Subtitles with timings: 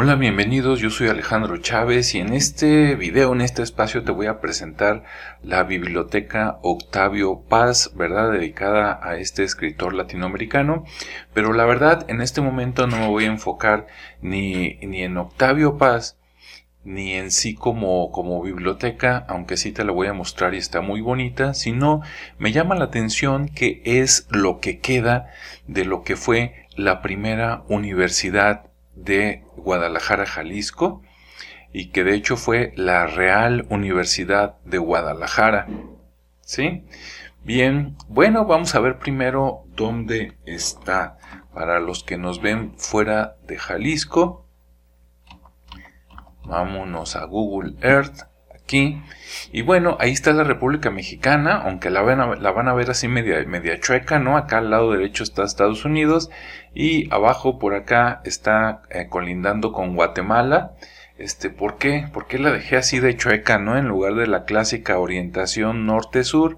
[0.00, 4.26] Hola, bienvenidos, yo soy Alejandro Chávez y en este video, en este espacio te voy
[4.26, 5.02] a presentar
[5.42, 8.30] la biblioteca Octavio Paz, ¿verdad?
[8.30, 10.84] Dedicada a este escritor latinoamericano,
[11.34, 13.88] pero la verdad en este momento no me voy a enfocar
[14.22, 16.16] ni, ni en Octavio Paz,
[16.84, 20.80] ni en sí como, como biblioteca, aunque sí te la voy a mostrar y está
[20.80, 22.02] muy bonita, sino
[22.38, 25.32] me llama la atención que es lo que queda
[25.66, 28.67] de lo que fue la primera universidad
[29.04, 31.02] de Guadalajara, Jalisco,
[31.72, 35.66] y que de hecho fue la Real Universidad de Guadalajara.
[36.40, 36.84] ¿Sí?
[37.44, 41.18] Bien, bueno, vamos a ver primero dónde está.
[41.54, 44.46] Para los que nos ven fuera de Jalisco,
[46.44, 48.28] vámonos a Google Earth
[48.70, 52.20] Y bueno, ahí está la República Mexicana, aunque la van
[52.68, 54.36] a, ver así media, media chueca, ¿no?
[54.36, 56.30] Acá al lado derecho está Estados Unidos
[56.74, 60.72] y abajo por acá está eh, colindando con Guatemala.
[61.16, 62.06] Este, ¿por qué?
[62.12, 63.76] ¿Por qué la dejé así de chueca, no?
[63.76, 66.56] En lugar de la clásica orientación norte-sur.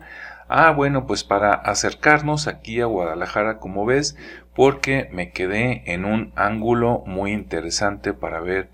[0.48, 4.16] Ah, bueno, pues para acercarnos aquí a Guadalajara, como ves,
[4.54, 8.68] porque me quedé en un ángulo muy interesante para ver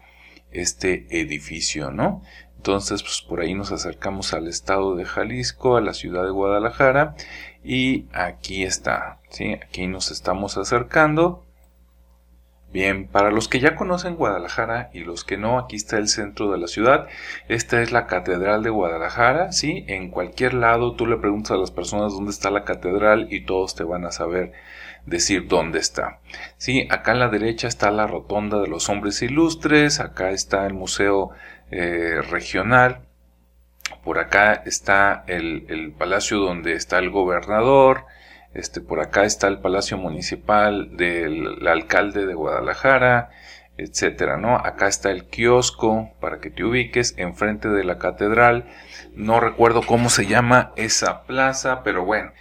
[0.50, 2.22] este edificio, ¿no?
[2.56, 7.14] Entonces, pues por ahí nos acercamos al estado de Jalisco, a la ciudad de Guadalajara,
[7.62, 9.54] y aquí está, ¿sí?
[9.54, 11.44] Aquí nos estamos acercando.
[12.72, 16.50] Bien, para los que ya conocen Guadalajara y los que no, aquí está el centro
[16.50, 17.06] de la ciudad.
[17.48, 19.84] Esta es la Catedral de Guadalajara, ¿sí?
[19.86, 23.76] En cualquier lado tú le preguntas a las personas dónde está la catedral y todos
[23.76, 24.52] te van a saber
[25.06, 26.18] decir dónde está.
[26.58, 30.74] Sí, acá a la derecha está la Rotonda de los Hombres Ilustres, acá está el
[30.74, 31.30] Museo
[31.70, 33.00] eh, regional.
[34.04, 38.04] Por acá está el, palacio donde está el gobernador.
[38.54, 43.30] Este, por acá está el palacio municipal del alcalde de Guadalajara,
[43.76, 44.56] etcétera, ¿no?
[44.56, 48.66] Acá está el kiosco para que te ubiques enfrente de la catedral.
[49.14, 52.32] No recuerdo cómo se llama esa plaza, pero bueno,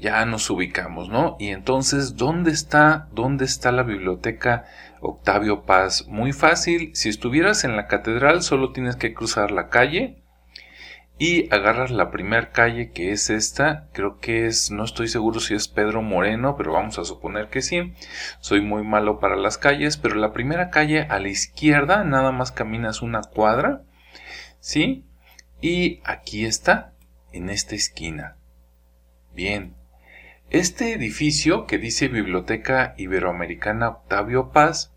[0.00, 1.36] ya nos ubicamos, ¿no?
[1.38, 4.64] Y entonces, ¿dónde está, dónde está la biblioteca
[5.00, 6.06] Octavio Paz?
[6.08, 10.20] Muy fácil, si estuvieras en la catedral solo tienes que cruzar la calle
[11.18, 15.52] y agarras la primera calle que es esta, creo que es, no estoy seguro si
[15.52, 17.92] es Pedro Moreno, pero vamos a suponer que sí.
[18.40, 22.52] Soy muy malo para las calles, pero la primera calle a la izquierda, nada más
[22.52, 23.82] caminas una cuadra,
[24.60, 25.04] ¿sí?
[25.60, 26.94] Y aquí está,
[27.32, 28.38] en esta esquina.
[29.34, 29.76] Bien,
[30.50, 34.92] este edificio que dice Biblioteca Iberoamericana Octavio Paz,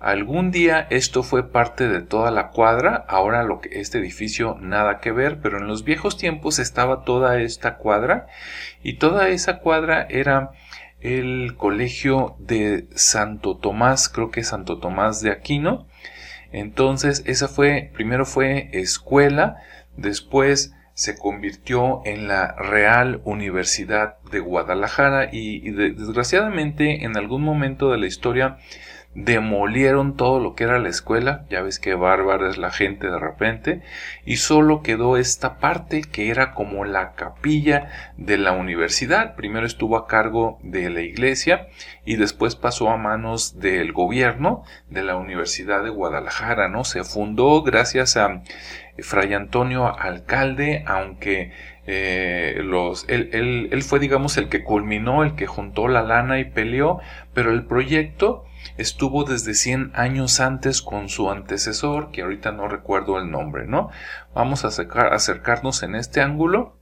[0.00, 4.98] algún día esto fue parte de toda la cuadra, ahora lo que este edificio nada
[4.98, 8.26] que ver, pero en los viejos tiempos estaba toda esta cuadra
[8.82, 10.50] y toda esa cuadra era
[11.00, 15.86] el colegio de Santo Tomás, creo que Santo Tomás de Aquino.
[16.50, 19.56] Entonces, esa fue, primero fue escuela,
[19.96, 27.98] después se convirtió en la Real Universidad de Guadalajara y, desgraciadamente en algún momento de
[27.98, 28.58] la historia
[29.14, 33.18] demolieron todo lo que era la escuela, ya ves que bárbara es la gente de
[33.18, 33.82] repente,
[34.24, 39.34] y solo quedó esta parte que era como la capilla de la universidad.
[39.34, 41.68] Primero estuvo a cargo de la iglesia
[42.06, 46.84] y después pasó a manos del gobierno de la Universidad de Guadalajara, ¿no?
[46.84, 48.42] Se fundó gracias a
[48.98, 51.52] Fray Antonio Alcalde, aunque
[51.86, 56.38] eh, los, él, él, él, fue, digamos, el que culminó, el que juntó la lana
[56.38, 57.00] y peleó,
[57.32, 58.44] pero el proyecto
[58.76, 63.90] estuvo desde 100 años antes con su antecesor, que ahorita no recuerdo el nombre, ¿no?
[64.34, 66.78] Vamos a acercarnos en este ángulo.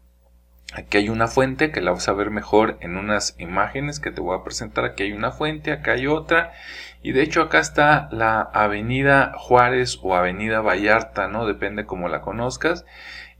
[0.72, 4.20] Aquí hay una fuente que la vas a ver mejor en unas imágenes que te
[4.20, 4.84] voy a presentar.
[4.84, 6.53] Aquí hay una fuente, acá hay otra.
[7.03, 11.44] Y de hecho acá está la avenida Juárez o avenida Vallarta, ¿no?
[11.47, 12.84] Depende cómo la conozcas.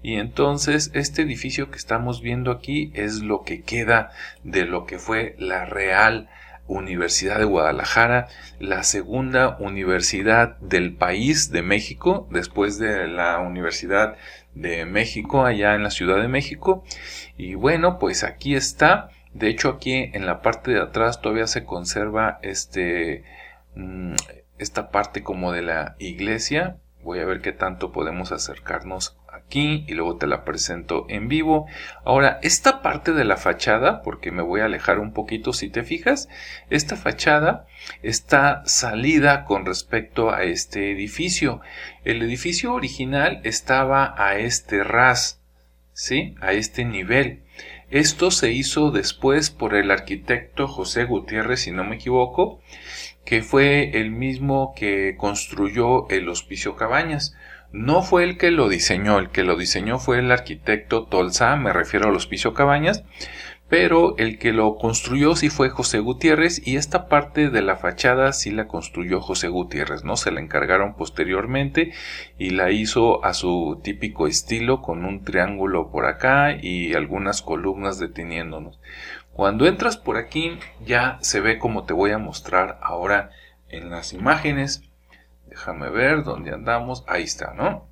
[0.03, 4.11] Y entonces este edificio que estamos viendo aquí es lo que queda
[4.43, 6.29] de lo que fue la Real
[6.71, 8.29] Universidad de Guadalajara,
[8.61, 14.17] la segunda universidad del país de México, después de la Universidad
[14.55, 16.85] de México, allá en la Ciudad de México.
[17.37, 19.11] Y bueno, pues aquí está.
[19.35, 23.25] De hecho, aquí en la parte de atrás todavía se conserva este,
[23.75, 24.15] mm,
[24.59, 26.77] esta parte como de la iglesia.
[27.03, 29.20] Voy a ver qué tanto podemos acercarnos
[29.59, 31.67] y luego te la presento en vivo.
[32.05, 35.83] Ahora, esta parte de la fachada, porque me voy a alejar un poquito si te
[35.83, 36.29] fijas,
[36.71, 37.67] esta fachada
[38.03, 41.61] está salida con respecto a este edificio.
[42.05, 45.41] El edificio original estaba a este ras,
[45.93, 46.35] ¿sí?
[46.41, 47.43] A este nivel.
[47.91, 52.61] Esto se hizo después por el arquitecto José Gutiérrez, si no me equivoco,
[53.25, 57.35] que fue el mismo que construyó el Hospicio Cabañas.
[57.73, 61.73] No fue el que lo diseñó, el que lo diseñó fue el arquitecto Tolsa, me
[61.73, 63.05] refiero al Hospicio Cabañas,
[63.69, 68.33] pero el que lo construyó sí fue José Gutiérrez y esta parte de la fachada
[68.33, 70.17] sí la construyó José Gutiérrez, ¿no?
[70.17, 71.93] Se la encargaron posteriormente
[72.37, 78.01] y la hizo a su típico estilo con un triángulo por acá y algunas columnas
[78.01, 78.81] deteniéndonos.
[79.33, 83.31] Cuando entras por aquí ya se ve como te voy a mostrar ahora
[83.69, 84.90] en las imágenes.
[85.51, 87.05] Déjame ver dónde andamos.
[87.07, 87.91] Ahí está, ¿no?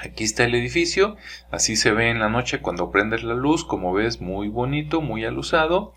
[0.00, 1.16] Aquí está el edificio,
[1.50, 5.24] así se ve en la noche cuando prendes la luz, como ves, muy bonito, muy
[5.24, 5.94] alusado.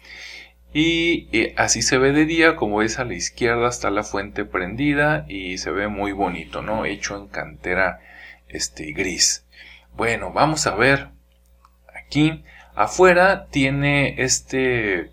[0.73, 4.45] Y eh, así se ve de día, como ves a la izquierda está la fuente
[4.45, 6.85] prendida y se ve muy bonito, ¿no?
[6.85, 7.99] Hecho en cantera
[8.47, 9.45] este gris.
[9.95, 11.09] Bueno, vamos a ver
[11.95, 12.43] aquí.
[12.75, 15.11] Afuera tiene este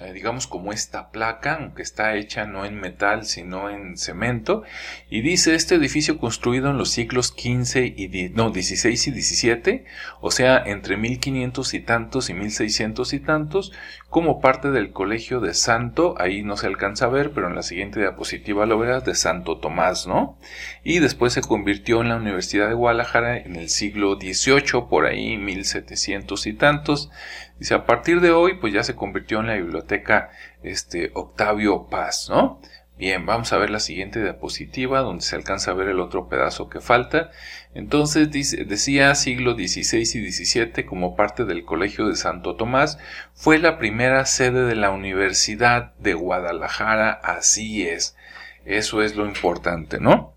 [0.00, 4.64] eh, digamos como esta placa, aunque está hecha no en metal sino en cemento,
[5.08, 9.84] y dice este edificio construido en los siglos XV y no, XVI y XVII,
[10.20, 13.72] o sea, entre 1500 y tantos y 1600 y tantos,
[14.14, 17.62] como parte del colegio de Santo, ahí no se alcanza a ver, pero en la
[17.62, 20.38] siguiente diapositiva lo verás, de Santo Tomás, ¿no?
[20.84, 25.36] Y después se convirtió en la Universidad de Guadalajara en el siglo XVIII, por ahí
[25.36, 27.10] 1700 y tantos,
[27.58, 30.30] Dice, a partir de hoy, pues ya se convirtió en la biblioteca
[30.62, 32.60] este, Octavio Paz, ¿no?
[32.96, 36.68] Bien, vamos a ver la siguiente diapositiva donde se alcanza a ver el otro pedazo
[36.68, 37.30] que falta.
[37.74, 42.98] Entonces dice, decía siglo XVI y XVII como parte del Colegio de Santo Tomás,
[43.32, 48.16] fue la primera sede de la Universidad de Guadalajara, así es.
[48.64, 50.36] Eso es lo importante, ¿no?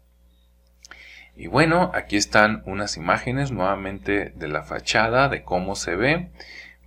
[1.36, 6.32] Y bueno, aquí están unas imágenes nuevamente de la fachada, de cómo se ve.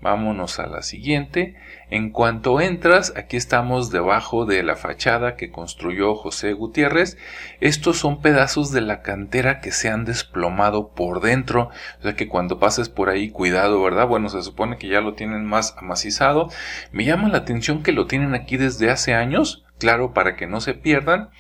[0.01, 1.57] Vámonos a la siguiente.
[1.91, 7.19] En cuanto entras, aquí estamos debajo de la fachada que construyó José Gutiérrez.
[7.61, 11.71] Estos son pedazos de la cantera que se han desplomado por dentro.
[11.99, 14.07] O sea que cuando pases por ahí, cuidado, ¿verdad?
[14.07, 16.49] Bueno, se supone que ya lo tienen más amacizado.
[16.93, 19.65] Me llama la atención que lo tienen aquí desde hace años.
[19.81, 21.31] Claro, para que no se pierdan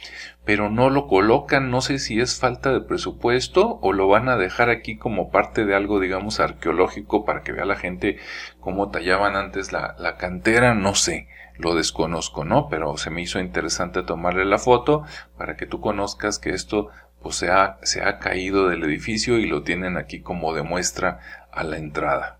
[0.44, 4.36] pero no lo colocan, no sé si es falta de presupuesto o lo van a
[4.36, 8.18] dejar aquí como parte de algo, digamos, arqueológico para que vea la gente
[8.58, 12.68] cómo tallaban antes la, la cantera, no sé, lo desconozco, ¿no?
[12.68, 15.04] Pero se me hizo interesante tomarle la foto
[15.36, 16.88] para que tú conozcas que esto
[17.22, 21.20] pues se ha, se ha caído del edificio y lo tienen aquí como de muestra
[21.52, 22.39] a la entrada.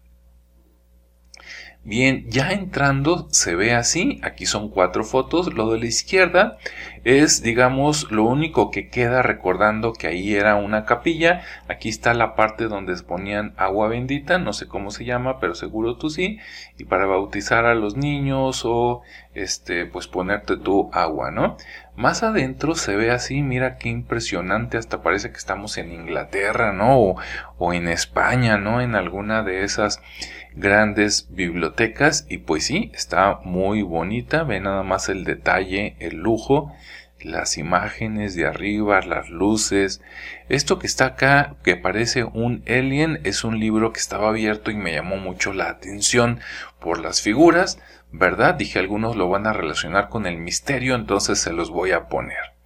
[1.82, 6.58] Bien, ya entrando se ve así, aquí son cuatro fotos, lo de la izquierda
[7.04, 12.36] es digamos lo único que queda recordando que ahí era una capilla, aquí está la
[12.36, 16.38] parte donde ponían agua bendita, no sé cómo se llama, pero seguro tú sí,
[16.76, 19.00] y para bautizar a los niños o
[19.32, 21.56] este pues ponerte tu agua, ¿no?
[21.96, 26.98] Más adentro se ve así, mira qué impresionante, hasta parece que estamos en Inglaterra, ¿no?
[27.00, 27.16] O,
[27.58, 28.82] o en España, ¿no?
[28.82, 30.02] En alguna de esas
[30.54, 36.72] grandes bibliotecas y pues sí, está muy bonita, ve nada más el detalle, el lujo,
[37.22, 40.00] las imágenes de arriba, las luces.
[40.48, 44.76] Esto que está acá, que parece un alien, es un libro que estaba abierto y
[44.76, 46.40] me llamó mucho la atención
[46.80, 47.78] por las figuras,
[48.12, 48.54] ¿verdad?
[48.54, 52.59] Dije algunos lo van a relacionar con el misterio, entonces se los voy a poner.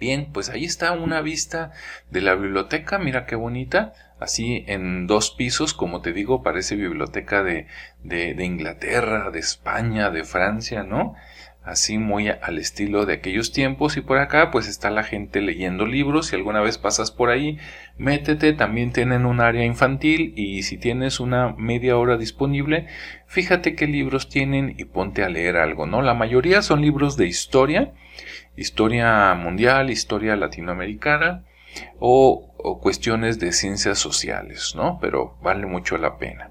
[0.00, 1.72] Bien, pues ahí está una vista
[2.10, 7.42] de la biblioteca, mira qué bonita, así en dos pisos, como te digo, parece biblioteca
[7.42, 7.66] de,
[8.02, 11.16] de, de Inglaterra, de España, de Francia, ¿no?
[11.62, 15.84] así muy al estilo de aquellos tiempos y por acá pues está la gente leyendo
[15.84, 17.58] libros si alguna vez pasas por ahí
[17.98, 22.86] métete también tienen un área infantil y si tienes una media hora disponible
[23.26, 27.26] fíjate qué libros tienen y ponte a leer algo no la mayoría son libros de
[27.26, 27.92] historia
[28.60, 31.44] historia mundial historia latinoamericana
[31.98, 32.46] o,
[32.82, 36.50] cuestiones de ciencias sociales no pero vale mucho la pena.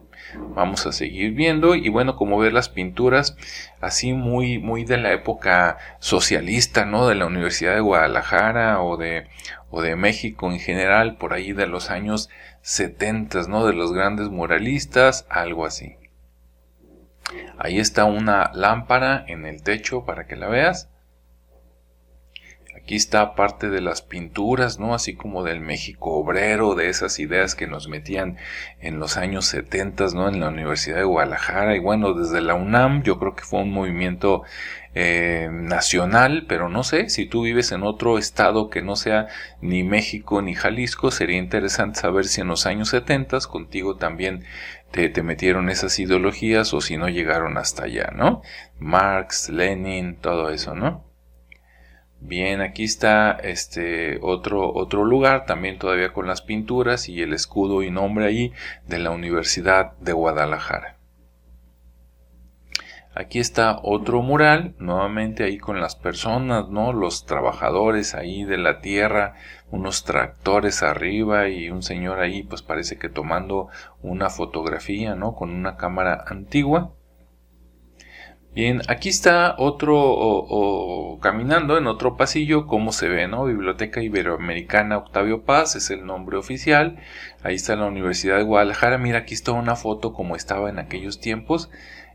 [0.55, 3.37] Vamos a seguir viendo y bueno como ver las pinturas
[3.79, 9.27] así muy muy de la época socialista no de la Universidad de Guadalajara o de
[9.69, 12.29] o de México en general por ahí de los años
[12.61, 15.95] 70 no de los grandes muralistas algo así.
[17.59, 20.89] Ahí está una lámpara en el techo para que la veas
[22.89, 24.95] Aquí está parte de las pinturas, ¿no?
[24.95, 28.37] Así como del México obrero, de esas ideas que nos metían
[28.79, 30.27] en los años 70, ¿no?
[30.27, 31.75] En la Universidad de Guadalajara.
[31.75, 34.41] Y bueno, desde la UNAM yo creo que fue un movimiento
[34.95, 39.27] eh, nacional, pero no sé, si tú vives en otro estado que no sea
[39.61, 44.45] ni México ni Jalisco, sería interesante saber si en los años 70 contigo también
[44.89, 48.41] te, te, metieron esas ideologías o si no llegaron hasta allá, ¿no?
[48.79, 51.08] Marx, Lenin, todo eso, ¿no?
[52.21, 57.81] Bien, aquí está este otro, otro lugar, también todavía con las pinturas y el escudo
[57.81, 58.51] y nombre ahí
[58.87, 60.97] de la Universidad de Guadalajara.
[63.15, 66.93] Aquí está otro mural, nuevamente ahí con las personas, ¿no?
[66.93, 69.35] Los trabajadores ahí de la tierra,
[69.71, 73.67] unos tractores arriba y un señor ahí, pues parece que tomando
[74.01, 75.35] una fotografía, ¿no?
[75.35, 76.93] Con una cámara antigua.
[78.59, 83.45] Bien, aquí está otro, caminando en otro pasillo, como se ve, ¿no?
[83.45, 86.97] Biblioteca Iberoamericana Octavio Paz es el nombre oficial.
[87.41, 88.97] Ahí está la Universidad de Guadalajara.
[88.97, 91.71] Mira, aquí está una foto como estaba en aquellos tiempos.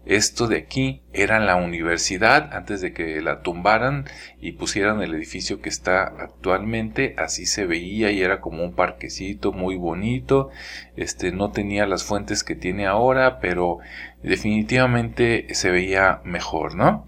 [0.06, 4.04] Esto de aquí era la universidad antes de que la tumbaran
[4.40, 7.14] y pusieran el edificio que está actualmente.
[7.16, 10.50] Así se veía y era como un parquecito muy bonito.
[10.96, 13.78] Este no tenía las fuentes que tiene ahora, pero
[14.22, 17.06] definitivamente se veía mejor, ¿no?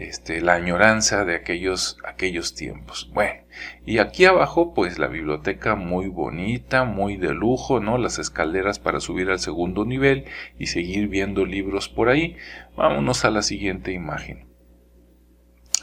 [0.00, 3.10] Este, la añoranza de aquellos, aquellos tiempos.
[3.12, 3.42] Bueno,
[3.84, 7.98] y aquí abajo, pues la biblioteca muy bonita, muy de lujo, ¿no?
[7.98, 10.24] Las escaleras para subir al segundo nivel
[10.58, 12.38] y seguir viendo libros por ahí.
[12.78, 14.48] Vámonos a la siguiente imagen.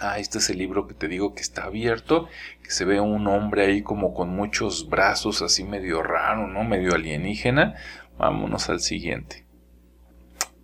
[0.01, 2.27] Ah, este es el libro que te digo que está abierto,
[2.63, 6.63] que se ve un hombre ahí como con muchos brazos, así medio raro, ¿no?
[6.63, 7.75] Medio alienígena.
[8.17, 9.46] Vámonos al siguiente.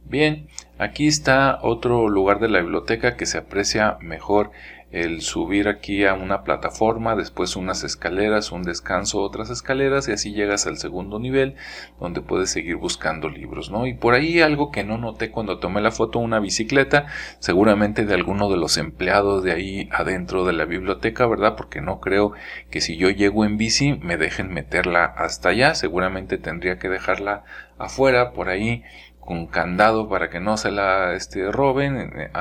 [0.06, 4.52] Bien, aquí está otro lugar de la biblioteca que se aprecia mejor
[4.94, 10.34] el subir aquí a una plataforma, después unas escaleras, un descanso, otras escaleras y así
[10.34, 11.56] llegas al segundo nivel
[12.00, 13.88] donde puedes seguir buscando libros, ¿no?
[13.88, 17.08] Y por ahí algo que no noté cuando tomé la foto, una bicicleta,
[17.40, 21.56] seguramente de alguno de los empleados de ahí adentro de la biblioteca, ¿verdad?
[21.56, 22.34] Porque no creo
[22.70, 27.46] que si yo llego en bici me dejen meterla hasta allá, seguramente tendría que dejarla
[27.80, 28.84] afuera por ahí
[29.26, 32.32] con candado para que no se la este, roben eh,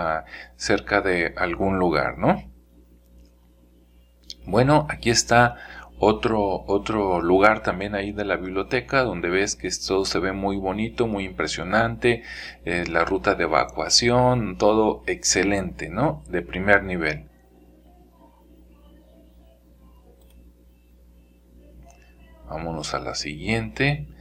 [0.56, 2.42] cerca de algún lugar, ¿no?
[4.44, 5.56] Bueno, aquí está
[5.98, 10.56] otro, otro lugar también ahí de la biblioteca donde ves que todo se ve muy
[10.56, 12.24] bonito, muy impresionante,
[12.64, 16.24] eh, la ruta de evacuación, todo excelente, ¿no?
[16.28, 17.28] De primer nivel.
[22.48, 24.11] Vámonos a la siguiente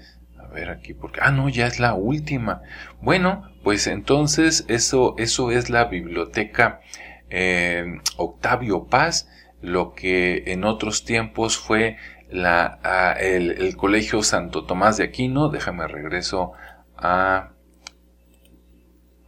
[0.52, 2.62] ver aquí, porque, ah, no, ya es la última.
[3.02, 6.82] Bueno, pues entonces eso, eso es la biblioteca
[7.30, 9.30] eh, Octavio Paz,
[9.62, 11.98] lo que en otros tiempos fue
[12.30, 15.50] la, ah, el, el, Colegio Santo Tomás de Aquino.
[15.50, 16.52] Déjame regreso
[16.98, 17.52] a,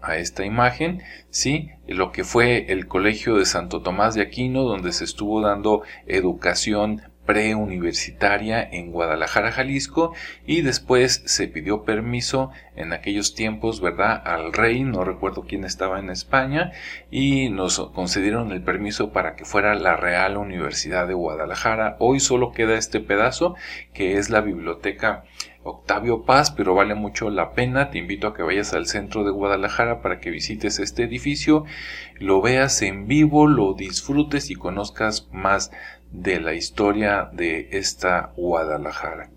[0.02, 4.92] a esta imagen, sí, lo que fue el Colegio de Santo Tomás de Aquino, donde
[4.92, 10.14] se estuvo dando educación preuniversitaria en Guadalajara, Jalisco,
[10.46, 16.00] y después se pidió permiso en aquellos tiempos, ¿verdad?, al rey, no recuerdo quién estaba
[16.00, 16.72] en España,
[17.12, 21.96] y nos concedieron el permiso para que fuera la Real Universidad de Guadalajara.
[22.00, 23.56] Hoy solo queda este pedazo,
[23.94, 25.24] que es la biblioteca
[25.64, 27.90] Octavio Paz, pero vale mucho la pena.
[27.90, 31.64] Te invito a que vayas al centro de Guadalajara para que visites este edificio,
[32.20, 35.72] lo veas en vivo, lo disfrutes y conozcas más
[36.14, 39.32] de la historia de esta Guadalajara.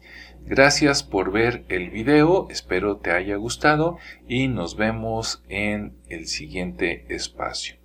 [0.45, 7.05] Gracias por ver el video, espero te haya gustado y nos vemos en el siguiente
[7.09, 7.77] espacio.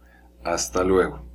[0.44, 1.31] Hasta luego.